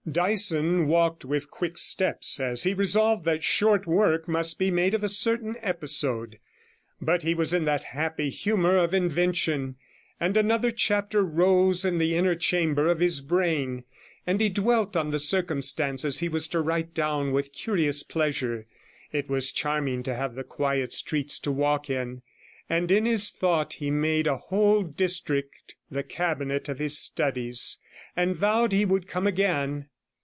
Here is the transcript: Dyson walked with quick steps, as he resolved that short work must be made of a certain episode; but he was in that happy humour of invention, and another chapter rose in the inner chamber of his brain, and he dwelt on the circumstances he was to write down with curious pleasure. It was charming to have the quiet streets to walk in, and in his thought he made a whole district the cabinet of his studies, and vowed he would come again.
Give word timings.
Dyson 0.11 0.87
walked 0.87 1.23
with 1.25 1.51
quick 1.51 1.77
steps, 1.77 2.39
as 2.39 2.63
he 2.63 2.73
resolved 2.73 3.23
that 3.25 3.43
short 3.43 3.85
work 3.85 4.27
must 4.27 4.57
be 4.57 4.71
made 4.71 4.95
of 4.95 5.03
a 5.03 5.07
certain 5.07 5.55
episode; 5.61 6.39
but 6.99 7.21
he 7.21 7.35
was 7.35 7.53
in 7.53 7.65
that 7.65 7.83
happy 7.83 8.31
humour 8.31 8.77
of 8.77 8.95
invention, 8.95 9.75
and 10.19 10.35
another 10.35 10.71
chapter 10.71 11.21
rose 11.23 11.85
in 11.85 11.99
the 11.99 12.15
inner 12.17 12.33
chamber 12.35 12.87
of 12.87 12.99
his 12.99 13.21
brain, 13.21 13.83
and 14.25 14.41
he 14.41 14.49
dwelt 14.49 14.97
on 14.97 15.11
the 15.11 15.19
circumstances 15.19 16.19
he 16.19 16.27
was 16.27 16.47
to 16.47 16.59
write 16.61 16.95
down 16.95 17.31
with 17.31 17.53
curious 17.53 18.01
pleasure. 18.01 18.65
It 19.11 19.29
was 19.29 19.51
charming 19.51 20.01
to 20.03 20.15
have 20.15 20.33
the 20.33 20.43
quiet 20.43 20.93
streets 20.93 21.37
to 21.39 21.51
walk 21.51 21.91
in, 21.91 22.23
and 22.67 22.89
in 22.91 23.05
his 23.05 23.29
thought 23.29 23.73
he 23.73 23.91
made 23.91 24.25
a 24.25 24.37
whole 24.37 24.81
district 24.81 25.75
the 25.91 26.03
cabinet 26.03 26.67
of 26.67 26.79
his 26.79 26.97
studies, 26.97 27.77
and 28.15 28.35
vowed 28.35 28.71
he 28.71 28.83
would 28.83 29.07
come 29.07 29.27
again. 29.27 29.87